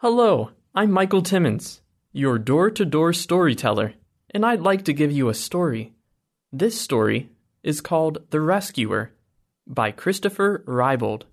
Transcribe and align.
Hello, 0.00 0.52
I'm 0.76 0.92
Michael 0.92 1.22
Timmons, 1.22 1.82
your 2.12 2.38
door 2.38 2.70
to 2.70 2.84
door 2.84 3.12
storyteller, 3.12 3.94
and 4.30 4.46
I'd 4.46 4.60
like 4.60 4.84
to 4.84 4.92
give 4.92 5.10
you 5.10 5.28
a 5.28 5.34
story. 5.34 5.92
This 6.52 6.80
story 6.80 7.30
is 7.64 7.80
called 7.80 8.18
The 8.30 8.40
Rescuer 8.40 9.10
by 9.66 9.90
Christopher 9.90 10.62
Rybold. 10.68 11.24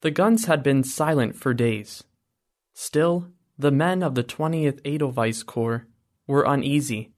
The 0.00 0.10
guns 0.10 0.46
had 0.46 0.64
been 0.64 0.82
silent 0.82 1.36
for 1.36 1.54
days. 1.54 2.02
Still, 2.74 3.28
the 3.56 3.70
men 3.70 4.02
of 4.02 4.16
the 4.16 4.24
20th 4.24 4.80
Edelweiss 4.84 5.44
Corps 5.44 5.86
were 6.26 6.42
uneasy. 6.42 7.12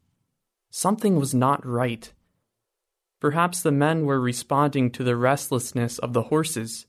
Something 0.69 1.17
was 1.17 1.33
not 1.33 1.65
right. 1.65 2.13
Perhaps 3.19 3.63
the 3.63 3.73
men 3.73 4.05
were 4.05 4.21
responding 4.21 4.91
to 4.91 5.03
the 5.03 5.17
restlessness 5.17 5.99
of 6.01 6.13
the 6.13 6.25
horses, 6.25 6.85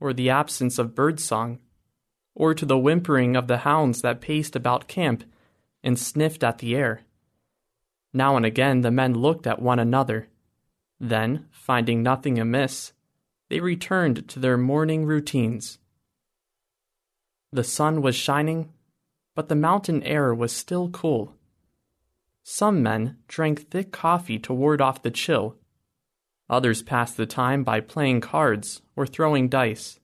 or 0.00 0.12
the 0.12 0.28
absence 0.28 0.80
of 0.80 0.96
birdsong, 0.96 1.60
or 2.36 2.54
to 2.54 2.66
the 2.66 2.78
whimpering 2.78 3.34
of 3.34 3.48
the 3.48 3.58
hounds 3.58 4.02
that 4.02 4.20
paced 4.20 4.54
about 4.54 4.86
camp 4.86 5.24
and 5.82 5.98
sniffed 5.98 6.44
at 6.44 6.58
the 6.58 6.76
air. 6.76 7.00
Now 8.12 8.36
and 8.36 8.46
again 8.46 8.82
the 8.82 8.90
men 8.90 9.14
looked 9.14 9.46
at 9.46 9.60
one 9.60 9.78
another. 9.78 10.28
Then, 11.00 11.46
finding 11.50 12.02
nothing 12.02 12.38
amiss, 12.38 12.92
they 13.48 13.60
returned 13.60 14.28
to 14.28 14.38
their 14.38 14.56
morning 14.56 15.04
routines. 15.06 15.78
The 17.52 17.64
sun 17.64 18.02
was 18.02 18.14
shining, 18.14 18.70
but 19.34 19.48
the 19.48 19.54
mountain 19.54 20.02
air 20.02 20.34
was 20.34 20.52
still 20.52 20.90
cool. 20.90 21.34
Some 22.42 22.82
men 22.82 23.16
drank 23.28 23.70
thick 23.70 23.92
coffee 23.92 24.38
to 24.40 24.52
ward 24.52 24.80
off 24.80 25.02
the 25.02 25.10
chill. 25.10 25.56
Others 26.50 26.82
passed 26.82 27.16
the 27.16 27.26
time 27.26 27.64
by 27.64 27.80
playing 27.80 28.20
cards 28.20 28.82
or 28.94 29.06
throwing 29.06 29.48
dice. 29.48 30.00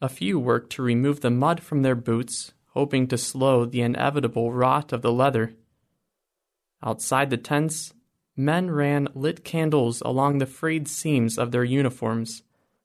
A 0.00 0.08
few 0.08 0.38
worked 0.38 0.70
to 0.74 0.82
remove 0.82 1.20
the 1.20 1.30
mud 1.30 1.60
from 1.60 1.82
their 1.82 1.96
boots, 1.96 2.52
hoping 2.68 3.08
to 3.08 3.18
slow 3.18 3.64
the 3.64 3.80
inevitable 3.80 4.52
rot 4.52 4.92
of 4.92 5.02
the 5.02 5.12
leather. 5.12 5.56
Outside 6.80 7.30
the 7.30 7.36
tents, 7.36 7.94
men 8.36 8.70
ran 8.70 9.08
lit 9.14 9.44
candles 9.44 10.00
along 10.02 10.38
the 10.38 10.46
frayed 10.46 10.86
seams 10.86 11.36
of 11.36 11.50
their 11.50 11.64
uniforms 11.64 12.44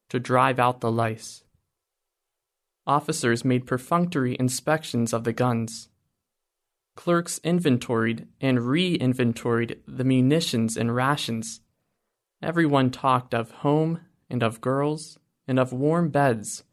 to 0.10 0.20
drive 0.20 0.58
out 0.58 0.82
the 0.82 0.92
lice. 0.92 1.44
Officers 2.88 3.46
made 3.46 3.68
perfunctory 3.68 4.36
inspections 4.40 5.14
of 5.14 5.24
the 5.24 5.34
guns. 5.34 5.90
Clerks 6.96 7.40
inventoried 7.44 8.28
and 8.42 8.68
re 8.68 8.96
inventoried 8.96 9.80
the 9.88 10.04
munitions 10.04 10.76
and 10.76 10.96
rations. 10.96 11.62
Everyone 12.42 12.90
talked 12.90 13.36
of 13.36 13.52
home 13.52 14.00
and 14.32 14.42
of 14.42 14.62
girls 14.62 15.20
and 15.48 15.60
of 15.60 15.72
warm 15.72 16.10
beds 16.10 16.64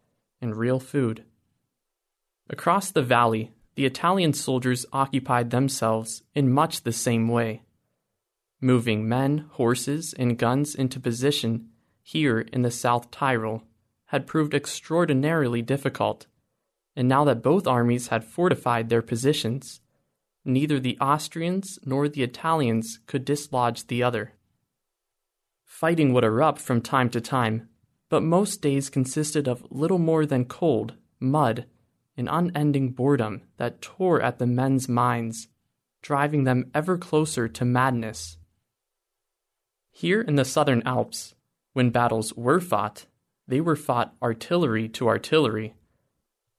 and 0.40 0.56
real 0.56 0.80
food. 0.80 1.24
Across 2.48 2.92
the 2.92 3.02
valley, 3.02 3.52
the 3.76 3.86
Italian 3.86 4.32
soldiers 4.32 4.84
occupied 4.92 5.50
themselves 5.50 6.22
in 6.34 6.52
much 6.52 6.82
the 6.82 6.92
same 6.92 7.28
way. 7.28 7.62
Moving 8.60 9.08
men, 9.08 9.46
horses, 9.52 10.14
and 10.18 10.36
guns 10.36 10.74
into 10.74 11.00
position 11.00 11.70
here 12.02 12.40
in 12.40 12.60
the 12.62 12.70
South 12.70 13.10
Tyrol 13.10 13.62
had 14.06 14.26
proved 14.26 14.52
extraordinarily 14.52 15.62
difficult, 15.62 16.26
and 16.94 17.08
now 17.08 17.24
that 17.24 17.42
both 17.42 17.66
armies 17.66 18.08
had 18.08 18.24
fortified 18.24 18.88
their 18.88 19.00
positions, 19.00 19.80
neither 20.44 20.78
the 20.78 20.98
Austrians 21.00 21.78
nor 21.86 22.08
the 22.08 22.22
Italians 22.22 22.98
could 23.06 23.24
dislodge 23.24 23.86
the 23.86 24.02
other. 24.02 24.34
Fighting 25.64 26.12
would 26.12 26.24
erupt 26.24 26.60
from 26.60 26.82
time 26.82 27.08
to 27.10 27.20
time, 27.22 27.69
but 28.10 28.22
most 28.22 28.60
days 28.60 28.90
consisted 28.90 29.48
of 29.48 29.64
little 29.70 29.98
more 29.98 30.26
than 30.26 30.44
cold, 30.44 30.92
mud, 31.20 31.64
and 32.16 32.28
unending 32.30 32.90
boredom 32.90 33.40
that 33.56 33.80
tore 33.80 34.20
at 34.20 34.38
the 34.38 34.46
men's 34.46 34.88
minds, 34.88 35.48
driving 36.02 36.44
them 36.44 36.70
ever 36.74 36.98
closer 36.98 37.48
to 37.48 37.64
madness. 37.64 38.36
Here 39.92 40.20
in 40.20 40.34
the 40.34 40.44
southern 40.44 40.82
Alps, 40.84 41.34
when 41.72 41.90
battles 41.90 42.34
were 42.34 42.60
fought, 42.60 43.06
they 43.46 43.60
were 43.60 43.76
fought 43.76 44.14
artillery 44.20 44.88
to 44.88 45.08
artillery. 45.08 45.74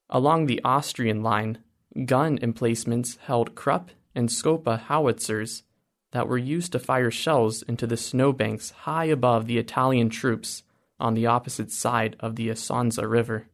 Along 0.09 0.45
the 0.45 0.61
Austrian 0.63 1.21
line, 1.21 1.59
gun 2.05 2.39
emplacements 2.41 3.17
held 3.23 3.55
Krupp 3.55 3.91
and 4.15 4.29
Skoda 4.29 4.79
howitzers 4.79 5.63
that 6.11 6.27
were 6.27 6.37
used 6.37 6.71
to 6.71 6.79
fire 6.79 7.11
shells 7.11 7.61
into 7.63 7.85
the 7.87 7.97
snowbanks 7.97 8.71
high 8.71 9.05
above 9.05 9.47
the 9.47 9.57
Italian 9.57 10.09
troops 10.09 10.63
on 11.01 11.13
the 11.13 11.25
opposite 11.25 11.71
side 11.71 12.15
of 12.19 12.35
the 12.35 12.49
Isonzo 12.49 13.09
River. 13.09 13.47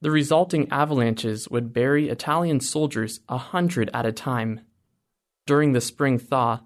The 0.00 0.10
resulting 0.10 0.68
avalanches 0.72 1.48
would 1.48 1.72
bury 1.72 2.08
Italian 2.08 2.58
soldiers 2.58 3.20
a 3.28 3.38
hundred 3.38 3.88
at 3.94 4.04
a 4.04 4.10
time. 4.10 4.62
During 5.46 5.72
the 5.72 5.80
spring 5.80 6.18
thaw, 6.18 6.60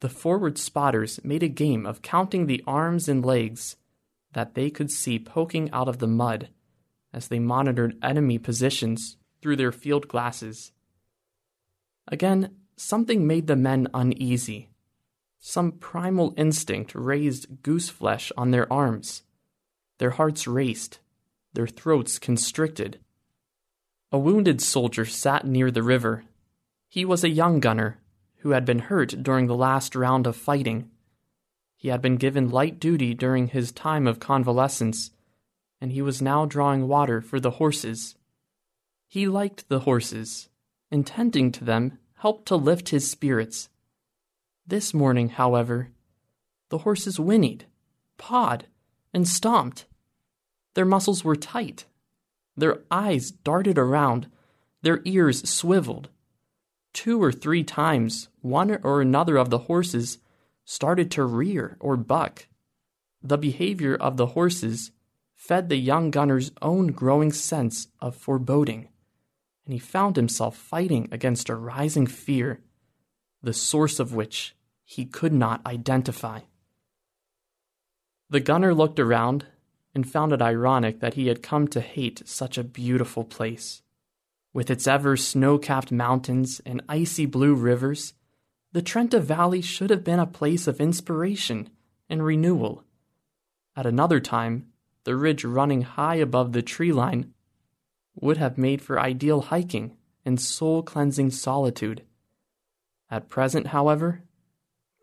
the 0.00 0.08
forward 0.08 0.58
spotters 0.58 1.18
made 1.24 1.42
a 1.42 1.48
game 1.48 1.84
of 1.86 2.02
counting 2.02 2.46
the 2.46 2.62
arms 2.66 3.08
and 3.08 3.24
legs 3.24 3.76
that 4.34 4.54
they 4.54 4.70
could 4.70 4.90
see 4.90 5.18
poking 5.18 5.70
out 5.72 5.88
of 5.88 5.98
the 5.98 6.06
mud 6.06 6.50
as 7.12 7.28
they 7.28 7.38
monitored 7.38 7.96
enemy 8.02 8.38
positions 8.38 9.16
through 9.40 9.56
their 9.56 9.72
field 9.72 10.06
glasses. 10.06 10.70
Again, 12.06 12.54
something 12.76 13.26
made 13.26 13.46
the 13.46 13.56
men 13.56 13.88
uneasy. 13.94 14.68
Some 15.48 15.70
primal 15.70 16.34
instinct 16.36 16.92
raised 16.96 17.62
goose 17.62 17.88
flesh 17.88 18.32
on 18.36 18.50
their 18.50 18.70
arms. 18.70 19.22
Their 19.98 20.10
hearts 20.10 20.48
raced, 20.48 20.98
their 21.52 21.68
throats 21.68 22.18
constricted. 22.18 22.98
A 24.10 24.18
wounded 24.18 24.60
soldier 24.60 25.04
sat 25.04 25.46
near 25.46 25.70
the 25.70 25.84
river. 25.84 26.24
He 26.88 27.04
was 27.04 27.22
a 27.22 27.28
young 27.28 27.60
gunner 27.60 28.00
who 28.38 28.50
had 28.50 28.64
been 28.64 28.80
hurt 28.80 29.22
during 29.22 29.46
the 29.46 29.54
last 29.54 29.94
round 29.94 30.26
of 30.26 30.34
fighting. 30.34 30.90
He 31.76 31.90
had 31.90 32.02
been 32.02 32.16
given 32.16 32.50
light 32.50 32.80
duty 32.80 33.14
during 33.14 33.46
his 33.46 33.70
time 33.70 34.08
of 34.08 34.18
convalescence, 34.18 35.12
and 35.80 35.92
he 35.92 36.02
was 36.02 36.20
now 36.20 36.44
drawing 36.44 36.88
water 36.88 37.20
for 37.20 37.38
the 37.38 37.52
horses. 37.62 38.16
He 39.06 39.28
liked 39.28 39.68
the 39.68 39.80
horses, 39.86 40.48
and 40.90 41.06
tending 41.06 41.52
to 41.52 41.64
them 41.64 42.00
helped 42.16 42.46
to 42.46 42.56
lift 42.56 42.88
his 42.88 43.08
spirits. 43.08 43.68
This 44.68 44.92
morning, 44.92 45.28
however, 45.28 45.90
the 46.70 46.78
horses 46.78 47.20
whinnied, 47.20 47.66
pawed, 48.18 48.66
and 49.14 49.28
stomped. 49.28 49.86
Their 50.74 50.84
muscles 50.84 51.22
were 51.22 51.36
tight. 51.36 51.84
Their 52.56 52.82
eyes 52.90 53.30
darted 53.30 53.78
around. 53.78 54.28
Their 54.82 55.02
ears 55.04 55.48
swiveled. 55.48 56.08
Two 56.92 57.22
or 57.22 57.30
three 57.30 57.62
times, 57.62 58.28
one 58.40 58.76
or 58.82 59.00
another 59.00 59.36
of 59.36 59.50
the 59.50 59.58
horses 59.70 60.18
started 60.64 61.12
to 61.12 61.24
rear 61.24 61.76
or 61.78 61.96
buck. 61.96 62.48
The 63.22 63.38
behavior 63.38 63.94
of 63.94 64.16
the 64.16 64.26
horses 64.26 64.90
fed 65.36 65.68
the 65.68 65.76
young 65.76 66.10
gunner's 66.10 66.50
own 66.60 66.88
growing 66.88 67.30
sense 67.30 67.86
of 68.00 68.16
foreboding, 68.16 68.88
and 69.64 69.74
he 69.74 69.78
found 69.78 70.16
himself 70.16 70.56
fighting 70.56 71.08
against 71.12 71.48
a 71.48 71.54
rising 71.54 72.08
fear, 72.08 72.64
the 73.42 73.52
source 73.52 74.00
of 74.00 74.12
which 74.12 74.55
he 74.88 75.04
could 75.04 75.32
not 75.32 75.60
identify. 75.66 76.40
The 78.30 78.40
gunner 78.40 78.72
looked 78.72 79.00
around 79.00 79.46
and 79.94 80.08
found 80.08 80.32
it 80.32 80.40
ironic 80.40 81.00
that 81.00 81.14
he 81.14 81.26
had 81.26 81.42
come 81.42 81.66
to 81.68 81.80
hate 81.80 82.22
such 82.26 82.56
a 82.56 82.64
beautiful 82.64 83.24
place. 83.24 83.82
With 84.52 84.70
its 84.70 84.86
ever 84.86 85.16
snow 85.16 85.58
capped 85.58 85.90
mountains 85.90 86.62
and 86.64 86.82
icy 86.88 87.26
blue 87.26 87.54
rivers, 87.54 88.14
the 88.72 88.80
Trenta 88.80 89.18
Valley 89.18 89.60
should 89.60 89.90
have 89.90 90.04
been 90.04 90.20
a 90.20 90.26
place 90.26 90.66
of 90.66 90.80
inspiration 90.80 91.68
and 92.08 92.24
renewal. 92.24 92.84
At 93.74 93.86
another 93.86 94.20
time, 94.20 94.68
the 95.04 95.16
ridge 95.16 95.44
running 95.44 95.82
high 95.82 96.16
above 96.16 96.52
the 96.52 96.62
tree 96.62 96.92
line 96.92 97.34
would 98.14 98.36
have 98.36 98.56
made 98.56 98.80
for 98.80 99.00
ideal 99.00 99.40
hiking 99.42 99.96
and 100.24 100.40
soul 100.40 100.82
cleansing 100.82 101.30
solitude. 101.32 102.02
At 103.10 103.28
present, 103.28 103.68
however, 103.68 104.22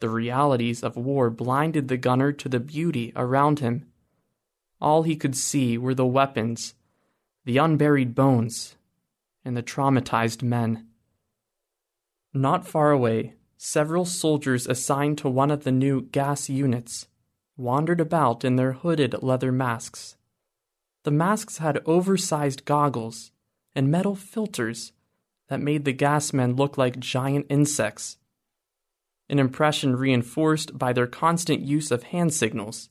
the 0.04 0.10
realities 0.10 0.84
of 0.84 0.98
war 0.98 1.30
blinded 1.30 1.88
the 1.88 1.96
gunner 1.96 2.34
to 2.34 2.50
the 2.50 2.60
beauty 2.60 3.14
around 3.16 3.60
him. 3.60 3.86
All 4.82 5.04
he 5.04 5.16
could 5.16 5.34
see 5.34 5.78
were 5.78 5.96
the 5.96 6.06
weapons, 6.06 6.74
the 7.46 7.58
unburied 7.58 8.14
bones, 8.14 8.76
and 9.46 9.56
the 9.56 9.64
traumatized 9.64 10.44
men. 10.44 10.88
Not 12.34 12.68
far 12.68 12.92
away, 12.92 13.36
several 13.56 14.04
soldiers 14.04 14.68
assigned 14.68 15.20
to 15.20 15.30
one 15.30 15.50
of 15.50 15.64
the 15.64 15.72
new 15.72 16.02
gas 16.02 16.50
units 16.50 17.08
wandered 17.56 18.02
about 18.02 18.44
in 18.44 18.58
their 18.58 18.74
hooded 18.74 19.24
leather 19.24 19.54
masks. 19.54 20.18
The 21.04 21.12
masks 21.12 21.60
had 21.60 21.82
oversized 21.86 22.66
goggles 22.66 23.32
and 23.74 23.90
metal 23.90 24.16
filters 24.16 24.92
that 25.48 25.62
made 25.62 25.86
the 25.86 25.94
gas 25.94 26.34
men 26.34 26.58
look 26.58 26.78
like 26.78 27.00
giant 27.00 27.46
insects 27.48 28.18
an 29.30 29.40
impression 29.40 29.96
reinforced 29.96 30.78
by 30.78 30.94
their 30.94 31.08
constant 31.08 31.62
use 31.62 31.92
of 31.92 32.04
hand 32.04 32.34
signals. 32.34 32.90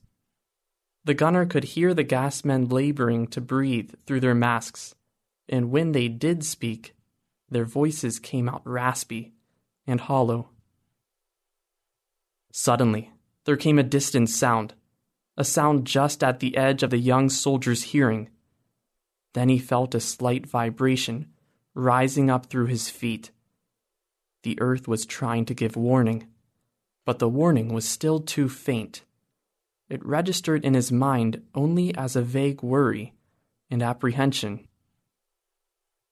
The 1.05 1.13
gunner 1.13 1.45
could 1.45 1.63
hear 1.63 1.93
the 1.93 2.03
gas 2.03 2.45
men 2.45 2.69
laboring 2.69 3.27
to 3.27 3.41
breathe 3.41 3.91
through 4.05 4.21
their 4.21 4.35
masks, 4.35 4.95
and 5.49 5.71
when 5.71 5.91
they 5.91 6.07
did 6.07 6.43
speak, 6.43 6.95
their 7.49 7.65
voices 7.65 8.19
came 8.19 8.47
out 8.47 8.61
raspy 8.65 9.33
and 9.85 9.99
hollow. 9.99 10.49
Suddenly, 12.51 13.11
there 13.45 13.57
came 13.57 13.77
a 13.77 13.83
distant 13.83 14.29
sound, 14.29 14.73
a 15.35 15.43
sound 15.43 15.85
just 15.85 16.23
at 16.23 16.39
the 16.39 16.55
edge 16.55 16.83
of 16.83 16.91
the 16.91 16.97
young 16.97 17.29
soldier's 17.29 17.83
hearing. 17.83 18.29
Then 19.33 19.49
he 19.49 19.59
felt 19.59 19.95
a 19.95 19.99
slight 19.99 20.47
vibration 20.47 21.27
rising 21.73 22.29
up 22.29 22.45
through 22.45 22.67
his 22.67 22.89
feet. 22.89 23.31
The 24.43 24.59
earth 24.61 24.87
was 24.87 25.05
trying 25.05 25.45
to 25.45 25.53
give 25.53 25.75
warning, 25.75 26.27
but 27.05 27.19
the 27.19 27.29
warning 27.29 27.73
was 27.73 27.87
still 27.87 28.19
too 28.19 28.47
faint. 28.49 29.03
It 29.89 30.05
registered 30.05 30.65
in 30.65 30.73
his 30.73 30.91
mind 30.91 31.41
only 31.55 31.95
as 31.95 32.15
a 32.15 32.21
vague 32.21 32.61
worry 32.61 33.13
and 33.69 33.81
apprehension. 33.81 34.67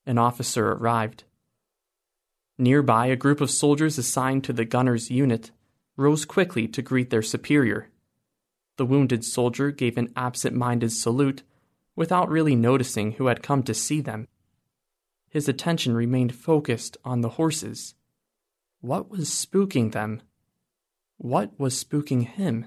An 0.06 0.18
officer 0.18 0.72
arrived. 0.72 1.26
Nearby, 2.58 3.08
a 3.08 3.16
group 3.16 3.42
of 3.42 3.52
soldiers 3.52 3.98
assigned 3.98 4.44
to 4.46 4.54
the 4.54 4.66
gunner's 4.66 5.12
unit 5.12 5.52
rose 5.98 6.26
quickly 6.26 6.68
to 6.68 6.82
greet 6.82 7.10
their 7.10 7.22
superior. 7.22 7.90
The 8.78 8.86
wounded 8.86 9.26
soldier 9.26 9.72
gave 9.72 9.98
an 9.98 10.12
absent 10.16 10.56
minded 10.56 10.92
salute 10.92 11.44
without 11.96 12.30
really 12.30 12.56
noticing 12.56 13.14
who 13.14 13.28
had 13.28 13.44
come 13.44 13.64
to 13.64 13.74
see 13.74 14.02
them. 14.02 14.28
His 15.30 15.48
attention 15.48 15.94
remained 15.94 16.34
focused 16.34 16.98
on 17.04 17.22
the 17.22 17.30
horses. 17.30 17.94
What 18.82 19.12
was 19.12 19.30
spooking 19.30 19.92
them? 19.92 20.24
What 21.18 21.52
was 21.60 21.82
spooking 21.84 22.26
him? 22.26 22.66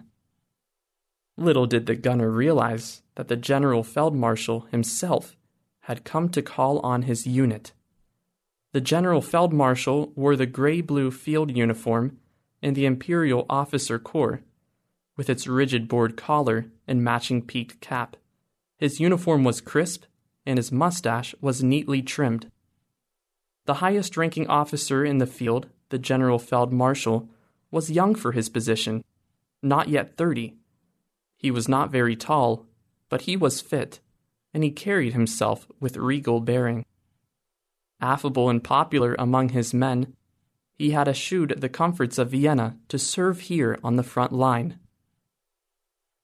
Little 1.36 1.66
did 1.66 1.86
the 1.86 1.96
gunner 1.96 2.30
realize 2.30 3.02
that 3.16 3.26
the 3.26 3.36
General 3.36 3.82
Feldmarschall 3.82 4.70
himself 4.70 5.36
had 5.80 6.04
come 6.04 6.28
to 6.28 6.40
call 6.40 6.78
on 6.80 7.02
his 7.02 7.26
unit. 7.26 7.72
The 8.70 8.80
General 8.80 9.20
Feldmarschall 9.20 10.16
wore 10.16 10.36
the 10.36 10.46
gray 10.46 10.80
blue 10.80 11.10
field 11.10 11.56
uniform 11.56 12.18
in 12.62 12.74
the 12.74 12.86
Imperial 12.86 13.44
Officer 13.50 13.98
Corps, 13.98 14.40
with 15.16 15.28
its 15.28 15.48
rigid 15.48 15.88
board 15.88 16.16
collar 16.16 16.66
and 16.86 17.02
matching 17.02 17.42
peaked 17.42 17.80
cap. 17.80 18.16
His 18.78 19.00
uniform 19.00 19.42
was 19.42 19.60
crisp, 19.60 20.04
and 20.46 20.58
his 20.58 20.70
mustache 20.70 21.34
was 21.40 21.64
neatly 21.64 22.02
trimmed. 22.02 22.52
The 23.66 23.74
highest 23.74 24.16
ranking 24.16 24.46
officer 24.46 25.04
in 25.04 25.18
the 25.18 25.26
field, 25.26 25.66
the 25.94 25.98
General 26.00 26.40
Feldmarschall, 26.40 27.28
was 27.70 27.88
young 27.88 28.16
for 28.16 28.32
his 28.32 28.48
position, 28.48 29.04
not 29.62 29.88
yet 29.88 30.16
thirty. 30.16 30.56
He 31.36 31.52
was 31.52 31.68
not 31.68 31.92
very 31.92 32.16
tall, 32.16 32.66
but 33.08 33.22
he 33.22 33.36
was 33.36 33.60
fit, 33.60 34.00
and 34.52 34.64
he 34.64 34.72
carried 34.72 35.12
himself 35.12 35.68
with 35.78 35.96
regal 35.96 36.40
bearing. 36.40 36.84
Affable 38.00 38.50
and 38.50 38.64
popular 38.64 39.14
among 39.20 39.50
his 39.50 39.72
men, 39.72 40.16
he 40.74 40.90
had 40.90 41.06
eschewed 41.06 41.60
the 41.60 41.68
comforts 41.68 42.18
of 42.18 42.32
Vienna 42.32 42.76
to 42.88 42.98
serve 42.98 43.42
here 43.42 43.78
on 43.84 43.94
the 43.94 44.02
front 44.02 44.32
line. 44.32 44.80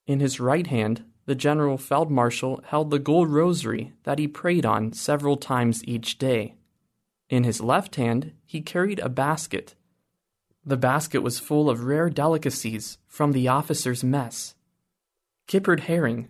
In 0.05 0.19
his 0.19 0.40
right 0.40 0.66
hand, 0.66 1.05
the 1.26 1.37
General 1.37 1.78
Feldmarschall 1.78 2.64
held 2.64 2.90
the 2.90 2.99
gold 2.99 3.28
rosary 3.28 3.93
that 4.02 4.19
he 4.19 4.26
prayed 4.26 4.66
on 4.66 4.93
several 4.93 5.37
times 5.37 5.84
each 5.84 6.19
day. 6.19 6.56
In 7.31 7.44
his 7.44 7.61
left 7.61 7.94
hand, 7.94 8.32
he 8.44 8.61
carried 8.61 8.99
a 8.99 9.09
basket. 9.09 9.77
The 10.67 10.77
basket 10.77 11.21
was 11.21 11.38
full 11.38 11.71
of 11.71 11.85
rare 11.85 12.11
delicacies 12.11 12.99
from 13.06 13.32
the 13.32 13.49
officers' 13.49 14.05
mess 14.05 14.55
kippered 15.47 15.81
herring, 15.81 16.29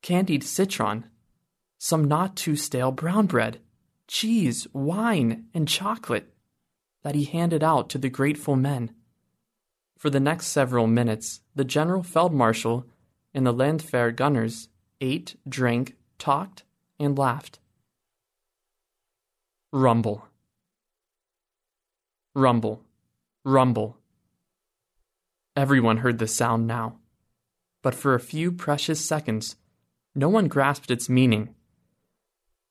candied 0.00 0.44
citron, 0.44 1.04
some 1.76 2.04
not 2.04 2.36
too 2.36 2.54
stale 2.54 2.92
brown 2.92 3.26
bread, 3.26 3.58
cheese, 4.06 4.68
wine, 4.72 5.46
and 5.52 5.66
chocolate 5.66 6.32
that 7.02 7.16
he 7.16 7.24
handed 7.24 7.64
out 7.64 7.90
to 7.90 7.98
the 7.98 8.08
grateful 8.08 8.54
men. 8.54 8.94
For 9.98 10.08
the 10.08 10.20
next 10.20 10.46
several 10.48 10.86
minutes, 10.86 11.40
the 11.56 11.64
General 11.64 12.04
Feldmarschall 12.04 12.84
and 13.34 13.44
the 13.44 13.52
Landwehr 13.52 14.12
gunners 14.12 14.68
ate, 15.00 15.36
drank, 15.48 15.96
talked, 16.16 16.62
and 17.00 17.18
laughed. 17.18 17.58
Rumble. 19.76 20.24
Rumble. 22.32 22.84
Rumble. 23.42 23.96
Everyone 25.56 25.96
heard 25.96 26.20
the 26.20 26.28
sound 26.28 26.68
now, 26.68 27.00
but 27.82 27.92
for 27.92 28.14
a 28.14 28.20
few 28.20 28.52
precious 28.52 29.04
seconds, 29.04 29.56
no 30.14 30.28
one 30.28 30.46
grasped 30.46 30.92
its 30.92 31.08
meaning. 31.08 31.56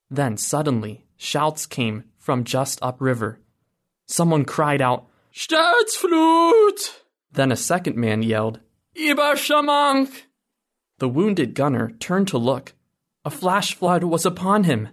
Then 0.09 0.37
suddenly, 0.37 1.05
shouts 1.17 1.65
came 1.65 2.05
from 2.17 2.45
just 2.45 2.79
upriver. 2.81 3.41
Someone 4.07 4.45
cried 4.45 4.81
out, 4.81 5.05
Sturzflut! 5.33 7.01
Then 7.33 7.51
a 7.51 7.57
second 7.57 7.97
man 7.97 8.23
yelled, 8.23 8.61
Überschwemmung! 8.95 10.09
The 10.99 11.09
wounded 11.09 11.53
gunner 11.53 11.91
turned 11.99 12.29
to 12.29 12.37
look. 12.37 12.71
A 13.25 13.29
flash 13.29 13.75
flood 13.75 14.05
was 14.05 14.25
upon 14.25 14.63
him. 14.63 14.87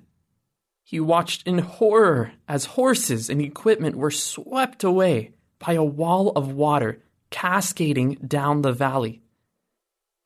He 0.90 0.98
watched 0.98 1.46
in 1.46 1.58
horror 1.58 2.32
as 2.48 2.74
horses 2.74 3.30
and 3.30 3.40
equipment 3.40 3.94
were 3.94 4.10
swept 4.10 4.82
away 4.82 5.30
by 5.60 5.74
a 5.74 5.84
wall 5.84 6.32
of 6.34 6.50
water 6.50 7.00
cascading 7.30 8.14
down 8.26 8.62
the 8.62 8.72
valley. 8.72 9.22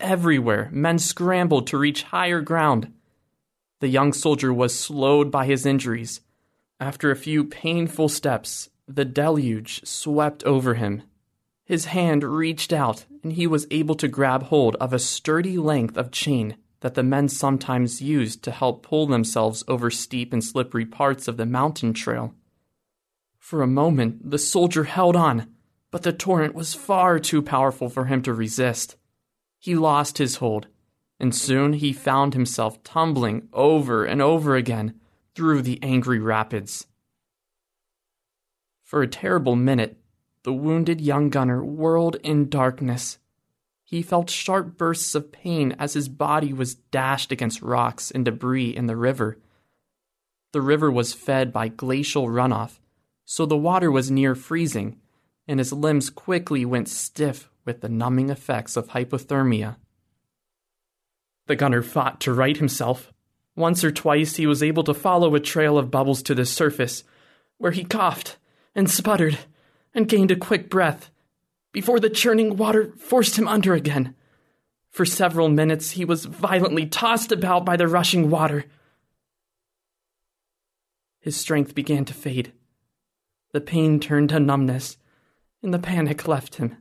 Everywhere, 0.01 0.71
men 0.73 0.99
scrambled 0.99 1.67
to 1.67 1.77
reach 1.77 2.05
higher 2.05 2.41
ground. 2.41 2.91
The 3.81 3.89
young 3.89 4.15
soldier 4.15 4.55
was 4.55 4.75
slowed 4.75 5.31
by 5.31 5.45
his 5.45 5.67
injuries. 5.67 6.23
After 6.81 7.11
a 7.11 7.15
few 7.15 7.45
painful 7.45 8.09
steps, 8.09 8.71
the 8.89 9.05
deluge 9.05 9.85
swept 9.85 10.43
over 10.45 10.77
him. 10.77 11.03
His 11.67 11.85
hand 11.85 12.25
reached 12.25 12.73
out, 12.73 13.05
and 13.23 13.35
he 13.35 13.47
was 13.47 13.67
able 13.71 13.97
to 13.97 14.09
grab 14.09 14.45
hold 14.45 14.77
of 14.77 14.95
a 14.95 14.99
sturdy 14.99 15.59
length 15.59 15.99
of 15.99 16.11
chain 16.11 16.57
that 16.85 16.93
the 16.93 17.03
men 17.03 17.27
sometimes 17.27 18.03
used 18.03 18.43
to 18.43 18.51
help 18.51 18.83
pull 18.83 19.07
themselves 19.07 19.65
over 19.67 19.91
steep 19.91 20.35
and 20.35 20.45
slippery 20.45 20.85
parts 20.85 21.27
of 21.27 21.39
the 21.39 21.47
mountain 21.47 21.95
trail. 21.95 22.35
For 23.39 23.63
a 23.63 23.67
moment, 23.67 24.31
the 24.31 24.37
soldier 24.37 24.85
held 24.85 25.17
on, 25.17 25.47
but 25.91 26.03
the 26.03 26.13
torrent 26.13 26.55
was 26.55 26.75
far 26.75 27.19
too 27.19 27.41
powerful 27.41 27.89
for 27.89 28.05
him 28.05 28.21
to 28.25 28.35
resist. 28.35 28.97
He 29.59 29.75
lost 29.75 30.19
his 30.19 30.37
hold, 30.37 30.67
and 31.19 31.35
soon 31.35 31.73
he 31.73 31.95
found 31.95 32.35
himself 32.35 32.83
tumbling 32.83 33.49
over 33.55 34.05
and 34.05 34.21
over 34.21 34.55
again 34.55 35.01
through 35.35 35.63
the 35.63 35.83
angry 35.83 36.19
rapids. 36.19 36.87
For 38.83 39.01
a 39.01 39.09
terrible 39.09 39.57
minute, 39.57 39.97
the 40.43 40.53
wounded 40.53 41.01
young 41.01 41.31
gunner 41.31 41.65
whirled 41.65 42.17
in 42.17 42.51
darkness, 42.51 43.19
he 43.85 44.03
felt 44.03 44.31
sharp 44.31 44.79
bursts 44.79 45.15
of 45.15 45.31
pain 45.31 45.77
as 45.79 45.93
his 45.93 46.09
body 46.09 46.53
was 46.53 46.75
dashed 46.75 47.31
against 47.31 47.63
rocks 47.63 48.11
and 48.11 48.25
debris 48.25 48.75
in 48.75 48.87
the 48.87 48.97
river. 48.97 49.39
The 50.53 50.63
river 50.63 50.91
was 50.91 51.13
fed 51.13 51.53
by 51.53 51.69
glacial 51.69 52.29
runoff, 52.29 52.81
so 53.27 53.45
the 53.45 53.57
water 53.57 53.91
was 53.91 54.11
near 54.11 54.35
freezing, 54.35 54.99
and 55.47 55.61
his 55.61 55.73
limbs 55.73 56.09
quickly 56.11 56.65
went 56.65 56.89
stiff 56.89 57.51
with 57.65 57.83
the 57.83 57.89
numbing 57.89 58.31
effects 58.31 58.77
of 58.77 58.89
hypothermia. 58.89 59.77
The 61.47 61.57
gunner 61.57 61.83
fought 61.83 62.21
to 62.23 62.33
right 62.33 62.57
himself. 62.57 63.13
Once 63.55 63.85
or 63.85 63.93
twice 63.93 64.37
he 64.37 64.47
was 64.47 64.63
able 64.63 64.85
to 64.85 64.95
follow 64.95 65.35
a 65.35 65.41
trail 65.41 65.77
of 65.77 65.91
bubbles 65.91 66.23
to 66.23 66.35
the 66.35 66.47
surface, 66.47 67.05
where 67.59 67.73
he 67.73 67.85
coughed 67.85 68.39
and 68.75 68.91
sputtered 68.91 69.39
and 69.95 70.09
gained 70.09 70.31
a 70.31 70.37
quick 70.37 70.71
breath 70.71 71.11
before 71.75 71.99
the 71.99 72.09
churning 72.09 72.57
water 72.57 72.93
forced 72.97 73.37
him 73.37 73.49
under 73.49 73.75
again. 73.75 74.15
For 74.91 75.05
several 75.05 75.49
minutes 75.49 75.91
he 75.91 76.05
was 76.05 76.25
violently 76.25 76.87
tossed 76.87 77.33
about 77.33 77.67
by 77.67 77.77
the 77.77 77.89
rushing 77.89 78.31
water. 78.31 78.67
His 81.19 81.37
strength 81.37 81.75
began 81.75 82.05
to 82.05 82.15
fade. 82.15 82.53
The 83.53 83.61
pain 83.61 83.99
turned 83.99 84.29
to 84.29 84.39
numbness, 84.39 84.97
and 85.63 85.75
the 85.75 85.81
panic 85.81 86.29
left 86.29 86.57
him, 86.57 86.77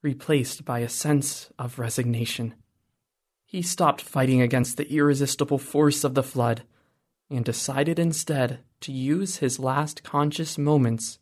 replaced 0.00 0.64
by 0.64 0.78
a 0.78 0.88
sense 0.88 1.50
of 1.58 1.80
resignation. 1.80 2.54
He 3.44 3.62
stopped 3.62 4.00
fighting 4.00 4.40
against 4.40 4.76
the 4.76 4.88
irresistible 4.92 5.58
force 5.58 6.04
of 6.04 6.14
the 6.14 6.22
flood 6.22 6.62
and 7.28 7.44
decided 7.44 7.98
instead 7.98 8.60
to 8.82 8.92
use 8.92 9.38
his 9.38 9.58
last 9.58 10.04
conscious 10.04 10.56
moments 10.56 11.18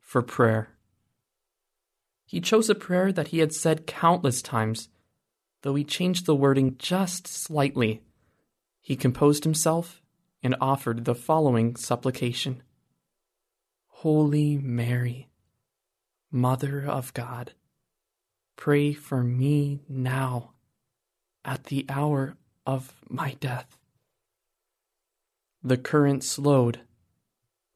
for 0.00 0.22
prayer. 0.22 0.68
He 2.24 2.40
chose 2.40 2.70
a 2.70 2.74
prayer 2.74 3.12
that 3.12 3.28
he 3.28 3.38
had 3.38 3.52
said 3.52 3.86
countless 3.86 4.42
times, 4.42 4.88
though 5.62 5.74
he 5.74 5.84
changed 5.84 6.26
the 6.26 6.34
wording 6.34 6.76
just 6.78 7.26
slightly. 7.26 8.02
He 8.80 8.96
composed 8.96 9.44
himself 9.44 10.02
and 10.42 10.56
offered 10.60 11.04
the 11.04 11.14
following 11.14 11.76
supplication 11.76 12.62
Holy 13.86 14.58
Mary, 14.58 15.28
Mother 16.30 16.84
of 16.84 17.14
God, 17.14 17.52
pray 18.56 18.92
for 18.92 19.22
me 19.22 19.84
now 19.88 20.52
at 21.44 21.64
the 21.64 21.86
hour 21.88 22.36
of 22.66 22.94
my 23.08 23.34
death. 23.34 23.78
The 25.62 25.76
current 25.76 26.24
slowed. 26.24 26.80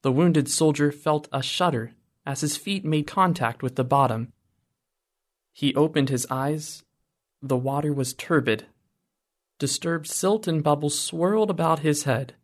The 0.01 0.11
wounded 0.11 0.49
soldier 0.49 0.91
felt 0.91 1.29
a 1.31 1.41
shudder 1.41 1.93
as 2.25 2.41
his 2.41 2.57
feet 2.57 2.83
made 2.83 3.07
contact 3.07 3.63
with 3.63 3.75
the 3.75 3.85
bottom. 3.85 4.33
He 5.57 5.73
opened 5.73 6.09
his 6.09 6.27
eyes. 6.29 6.83
The 7.41 7.57
water 7.57 7.91
was 7.91 8.13
turbid. 8.13 8.67
Disturbed 9.57 10.05
silt 10.05 10.47
and 10.47 10.63
bubbles 10.63 10.99
swirled 10.99 11.49
about 11.49 11.79
his 11.79 12.03
head. 12.03 12.35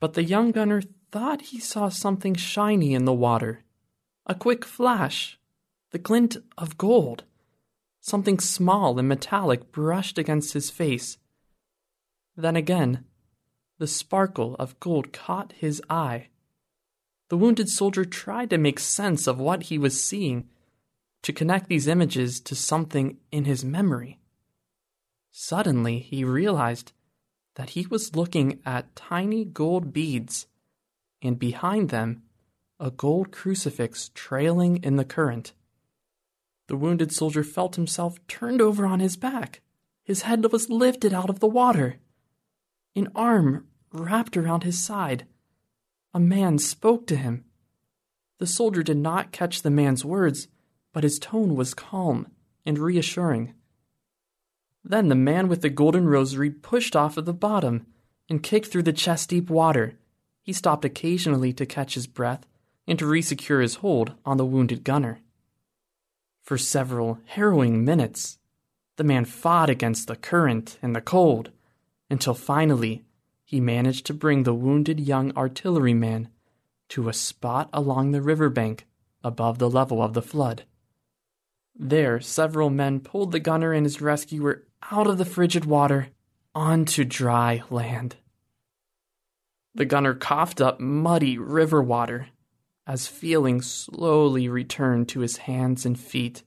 But 0.00 0.14
the 0.14 0.24
young 0.24 0.50
gunner 0.50 0.80
thought 1.12 1.42
he 1.52 1.60
saw 1.60 1.90
something 1.90 2.34
shiny 2.34 2.94
in 2.94 3.04
the 3.04 3.12
water. 3.12 3.62
A 4.24 4.34
quick 4.34 4.64
flash, 4.64 5.38
the 5.90 5.98
glint 5.98 6.38
of 6.56 6.78
gold. 6.78 7.24
Something 8.00 8.38
small 8.38 8.98
and 8.98 9.06
metallic 9.06 9.70
brushed 9.70 10.16
against 10.16 10.54
his 10.54 10.70
face. 10.70 11.18
Then 12.34 12.56
again, 12.56 13.04
the 13.76 13.86
sparkle 13.86 14.56
of 14.58 14.80
gold 14.80 15.12
caught 15.12 15.52
his 15.52 15.82
eye. 15.90 16.28
The 17.28 17.36
wounded 17.36 17.68
soldier 17.68 18.06
tried 18.06 18.48
to 18.48 18.56
make 18.56 18.78
sense 18.78 19.26
of 19.26 19.38
what 19.38 19.64
he 19.64 19.76
was 19.76 20.02
seeing, 20.02 20.48
to 21.22 21.32
connect 21.32 21.68
these 21.68 21.88
images 21.88 22.40
to 22.40 22.54
something 22.54 23.18
in 23.30 23.44
his 23.44 23.64
memory. 23.64 24.18
Suddenly, 25.30 26.00
he 26.00 26.24
realized 26.24 26.92
that 27.56 27.70
he 27.70 27.86
was 27.86 28.16
looking 28.16 28.60
at 28.64 28.94
tiny 28.96 29.44
gold 29.44 29.92
beads, 29.92 30.46
and 31.20 31.38
behind 31.38 31.90
them, 31.90 32.22
a 32.80 32.90
gold 32.90 33.32
crucifix 33.32 34.10
trailing 34.14 34.76
in 34.82 34.96
the 34.96 35.04
current. 35.04 35.52
The 36.68 36.76
wounded 36.76 37.12
soldier 37.12 37.42
felt 37.42 37.76
himself 37.76 38.24
turned 38.28 38.60
over 38.60 38.86
on 38.86 39.00
his 39.00 39.16
back. 39.16 39.62
His 40.04 40.22
head 40.22 40.50
was 40.52 40.70
lifted 40.70 41.12
out 41.12 41.30
of 41.30 41.40
the 41.40 41.46
water. 41.46 41.96
An 42.94 43.08
arm 43.14 43.66
wrapped 43.92 44.36
around 44.36 44.62
his 44.62 44.82
side. 44.82 45.26
A 46.14 46.20
man 46.20 46.58
spoke 46.58 47.06
to 47.08 47.16
him. 47.16 47.44
The 48.38 48.46
soldier 48.46 48.82
did 48.82 48.96
not 48.98 49.32
catch 49.32 49.62
the 49.62 49.70
man's 49.70 50.04
words, 50.04 50.48
but 50.98 51.04
his 51.04 51.20
tone 51.20 51.54
was 51.54 51.74
calm 51.74 52.26
and 52.66 52.76
reassuring. 52.76 53.54
Then 54.82 55.06
the 55.06 55.14
man 55.14 55.46
with 55.46 55.62
the 55.62 55.70
golden 55.70 56.08
rosary 56.08 56.50
pushed 56.50 56.96
off 56.96 57.16
at 57.16 57.24
the 57.24 57.32
bottom 57.32 57.86
and 58.28 58.42
kicked 58.42 58.66
through 58.66 58.82
the 58.82 58.92
chest 58.92 59.30
deep 59.30 59.48
water. 59.48 59.94
He 60.42 60.52
stopped 60.52 60.84
occasionally 60.84 61.52
to 61.52 61.64
catch 61.66 61.94
his 61.94 62.08
breath 62.08 62.48
and 62.88 62.98
to 62.98 63.04
resecure 63.04 63.62
his 63.62 63.76
hold 63.76 64.14
on 64.26 64.38
the 64.38 64.44
wounded 64.44 64.82
gunner. 64.82 65.20
For 66.42 66.58
several 66.58 67.20
harrowing 67.26 67.84
minutes, 67.84 68.40
the 68.96 69.04
man 69.04 69.24
fought 69.24 69.70
against 69.70 70.08
the 70.08 70.16
current 70.16 70.80
and 70.82 70.96
the 70.96 71.00
cold 71.00 71.52
until 72.10 72.34
finally 72.34 73.04
he 73.44 73.60
managed 73.60 74.04
to 74.06 74.14
bring 74.14 74.42
the 74.42 74.52
wounded 74.52 74.98
young 74.98 75.30
artilleryman 75.36 76.28
to 76.88 77.08
a 77.08 77.12
spot 77.12 77.68
along 77.72 78.10
the 78.10 78.20
river 78.20 78.50
bank 78.50 78.84
above 79.22 79.60
the 79.60 79.70
level 79.70 80.02
of 80.02 80.14
the 80.14 80.22
flood. 80.22 80.64
There, 81.78 82.20
several 82.20 82.70
men 82.70 82.98
pulled 82.98 83.30
the 83.30 83.38
gunner 83.38 83.72
and 83.72 83.86
his 83.86 84.00
rescuer 84.00 84.66
out 84.90 85.06
of 85.06 85.16
the 85.16 85.24
frigid 85.24 85.64
water 85.64 86.08
onto 86.52 87.04
dry 87.04 87.62
land. 87.70 88.16
The 89.76 89.84
gunner 89.84 90.14
coughed 90.14 90.60
up 90.60 90.80
muddy 90.80 91.38
river 91.38 91.80
water 91.80 92.28
as 92.84 93.06
feeling 93.06 93.62
slowly 93.62 94.48
returned 94.48 95.08
to 95.10 95.20
his 95.20 95.36
hands 95.36 95.86
and 95.86 95.98
feet. 95.98 96.42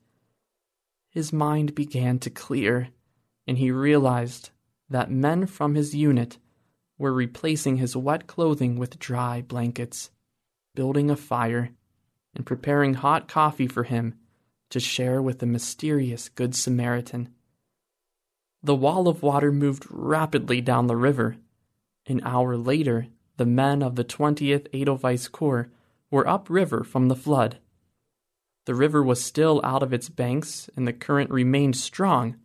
His 1.09 1.31
mind 1.31 1.75
began 1.75 2.19
to 2.19 2.29
clear, 2.29 2.89
and 3.47 3.57
he 3.57 3.71
realized 3.71 4.50
that 4.89 5.11
men 5.11 5.45
from 5.45 5.75
his 5.75 5.95
unit 5.95 6.39
were 6.97 7.13
replacing 7.13 7.77
his 7.77 7.95
wet 7.95 8.27
clothing 8.27 8.77
with 8.77 9.00
dry 9.00 9.41
blankets, 9.41 10.09
building 10.75 11.09
a 11.09 11.15
fire, 11.15 11.71
and 12.35 12.45
preparing 12.45 12.95
hot 12.95 13.29
coffee 13.29 13.67
for 13.67 13.83
him 13.83 14.15
to 14.71 14.79
share 14.79 15.21
with 15.21 15.39
the 15.39 15.45
mysterious 15.45 16.27
Good 16.27 16.55
Samaritan. 16.55 17.29
The 18.63 18.75
wall 18.75 19.07
of 19.07 19.23
water 19.23 19.51
moved 19.51 19.85
rapidly 19.89 20.61
down 20.61 20.87
the 20.87 20.97
river. 20.97 21.37
An 22.07 22.21
hour 22.23 22.57
later, 22.57 23.07
the 23.37 23.45
men 23.45 23.81
of 23.81 23.95
the 23.95 24.03
20th 24.03 24.67
Edelweiss 24.73 25.27
Corps 25.27 25.69
were 26.09 26.27
upriver 26.27 26.83
from 26.83 27.07
the 27.07 27.15
flood. 27.15 27.59
The 28.65 28.75
river 28.75 29.01
was 29.01 29.23
still 29.23 29.61
out 29.63 29.81
of 29.81 29.93
its 29.93 30.09
banks 30.09 30.69
and 30.75 30.87
the 30.87 30.93
current 30.93 31.31
remained 31.31 31.75
strong, 31.75 32.35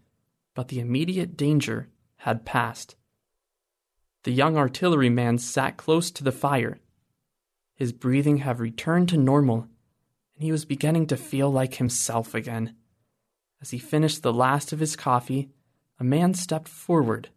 but 0.54 0.68
the 0.68 0.80
immediate 0.80 1.36
danger 1.36 1.88
had 2.18 2.46
passed. 2.46 2.96
The 4.24 4.32
young 4.32 4.56
artilleryman 4.56 5.38
sat 5.38 5.76
close 5.76 6.10
to 6.12 6.24
the 6.24 6.32
fire. 6.32 6.80
His 7.74 7.92
breathing 7.92 8.38
had 8.38 8.58
returned 8.58 9.10
to 9.10 9.18
normal, 9.18 9.68
and 10.36 10.44
he 10.44 10.52
was 10.52 10.64
beginning 10.64 11.06
to 11.06 11.16
feel 11.16 11.50
like 11.50 11.76
himself 11.76 12.34
again. 12.34 12.76
As 13.60 13.70
he 13.70 13.78
finished 13.78 14.22
the 14.22 14.32
last 14.32 14.72
of 14.72 14.80
his 14.80 14.94
coffee, 14.94 15.48
a 15.98 16.04
man 16.04 16.34
stepped 16.34 16.68
forward. 16.68 17.30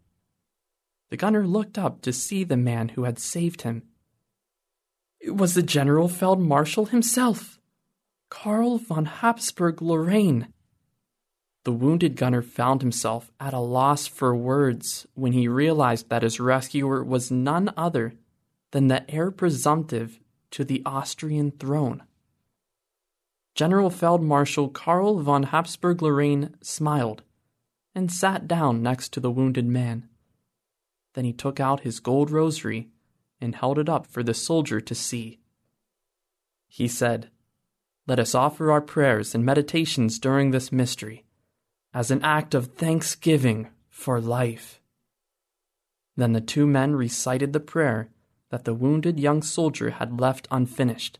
The 1.09 1.17
gunner 1.17 1.47
looked 1.47 1.77
up 1.77 2.01
to 2.01 2.13
see 2.13 2.43
the 2.43 2.57
man 2.57 2.89
who 2.89 3.05
had 3.05 3.17
saved 3.17 3.61
him. 3.61 3.83
It 5.19 5.35
was 5.35 5.53
the 5.53 5.63
General 5.63 6.09
Feldmarschall 6.09 6.89
himself, 6.89 7.59
Karl 8.29 8.77
von 8.77 9.05
Habsburg 9.05 9.81
Lorraine. 9.81 10.53
The 11.63 11.71
wounded 11.71 12.15
gunner 12.15 12.41
found 12.41 12.81
himself 12.81 13.31
at 13.39 13.53
a 13.53 13.59
loss 13.59 14.07
for 14.07 14.35
words 14.35 15.07
when 15.13 15.33
he 15.33 15.47
realized 15.47 16.09
that 16.09 16.23
his 16.23 16.39
rescuer 16.39 17.03
was 17.03 17.31
none 17.31 17.73
other 17.75 18.13
than 18.71 18.87
the 18.87 19.09
heir 19.09 19.31
presumptive 19.31 20.19
to 20.51 20.63
the 20.63 20.81
Austrian 20.85 21.51
throne. 21.51 22.03
General 23.59 23.89
Feldmarschall 23.89 24.71
Karl 24.71 25.19
von 25.19 25.43
Habsburg 25.43 26.01
Lorraine 26.01 26.55
smiled 26.61 27.23
and 27.93 28.09
sat 28.09 28.47
down 28.47 28.81
next 28.81 29.11
to 29.11 29.19
the 29.19 29.29
wounded 29.29 29.65
man. 29.65 30.07
Then 31.13 31.25
he 31.25 31.33
took 31.33 31.59
out 31.59 31.81
his 31.81 31.99
gold 31.99 32.31
rosary 32.31 32.87
and 33.41 33.53
held 33.53 33.77
it 33.77 33.89
up 33.89 34.07
for 34.07 34.23
the 34.23 34.33
soldier 34.33 34.79
to 34.79 34.95
see. 34.95 35.41
He 36.69 36.87
said, 36.87 37.31
Let 38.07 38.17
us 38.17 38.33
offer 38.33 38.71
our 38.71 38.79
prayers 38.79 39.35
and 39.35 39.43
meditations 39.43 40.19
during 40.19 40.51
this 40.51 40.71
mystery 40.71 41.25
as 41.93 42.11
an 42.11 42.23
act 42.23 42.55
of 42.55 42.75
thanksgiving 42.75 43.67
for 43.89 44.21
life. 44.21 44.79
Then 46.15 46.31
the 46.31 46.39
two 46.39 46.65
men 46.65 46.95
recited 46.95 47.51
the 47.51 47.59
prayer 47.59 48.07
that 48.51 48.63
the 48.63 48.73
wounded 48.73 49.19
young 49.19 49.41
soldier 49.41 49.89
had 49.89 50.21
left 50.21 50.47
unfinished. 50.49 51.19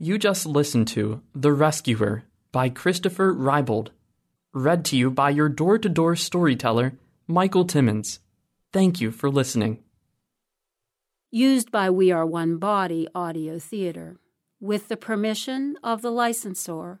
You 0.00 0.16
just 0.16 0.46
listened 0.46 0.86
to 0.88 1.22
The 1.34 1.52
Rescuer 1.52 2.22
by 2.52 2.68
Christopher 2.68 3.34
Reibold 3.34 3.88
read 4.52 4.84
to 4.84 4.96
you 4.96 5.10
by 5.10 5.30
your 5.30 5.48
door 5.48 5.76
to 5.76 5.88
door 5.88 6.14
storyteller, 6.14 6.92
Michael 7.26 7.64
Timmons. 7.64 8.20
Thank 8.72 9.00
you 9.00 9.10
for 9.10 9.28
listening. 9.28 9.82
Used 11.32 11.72
by 11.72 11.90
We 11.90 12.12
Are 12.12 12.24
One 12.24 12.58
Body 12.58 13.08
Audio 13.12 13.58
Theater, 13.58 14.20
with 14.60 14.86
the 14.86 14.96
permission 14.96 15.76
of 15.82 16.00
the 16.00 16.12
licensor, 16.12 17.00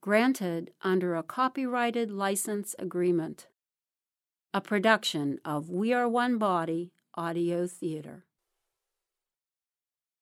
granted 0.00 0.70
under 0.80 1.16
a 1.16 1.22
copyrighted 1.22 2.10
license 2.10 2.74
agreement. 2.78 3.46
A 4.54 4.62
production 4.62 5.38
of 5.44 5.68
We 5.68 5.92
Are 5.92 6.08
One 6.08 6.38
Body 6.38 6.92
Audio 7.14 7.66
Theater. 7.66 8.24